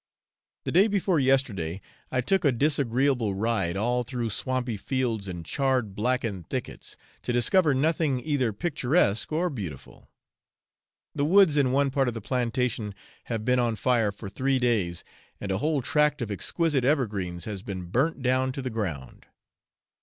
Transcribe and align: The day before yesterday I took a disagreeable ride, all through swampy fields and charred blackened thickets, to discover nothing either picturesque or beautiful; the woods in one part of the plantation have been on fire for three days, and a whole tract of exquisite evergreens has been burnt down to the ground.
The 0.63 0.71
day 0.71 0.87
before 0.87 1.19
yesterday 1.19 1.79
I 2.11 2.21
took 2.21 2.43
a 2.43 2.51
disagreeable 2.51 3.35
ride, 3.35 3.77
all 3.77 4.01
through 4.01 4.31
swampy 4.31 4.75
fields 4.75 5.27
and 5.27 5.45
charred 5.45 5.93
blackened 5.93 6.49
thickets, 6.49 6.97
to 7.21 7.31
discover 7.31 7.75
nothing 7.75 8.19
either 8.19 8.51
picturesque 8.51 9.31
or 9.31 9.47
beautiful; 9.51 10.09
the 11.13 11.23
woods 11.23 11.55
in 11.55 11.71
one 11.71 11.91
part 11.91 12.07
of 12.07 12.15
the 12.15 12.19
plantation 12.19 12.95
have 13.25 13.45
been 13.45 13.59
on 13.59 13.75
fire 13.75 14.11
for 14.11 14.27
three 14.27 14.57
days, 14.57 15.03
and 15.39 15.51
a 15.51 15.59
whole 15.59 15.83
tract 15.83 16.23
of 16.23 16.31
exquisite 16.31 16.83
evergreens 16.83 17.45
has 17.45 17.61
been 17.61 17.83
burnt 17.85 18.23
down 18.23 18.51
to 18.53 18.63
the 18.63 18.71
ground. 18.71 19.27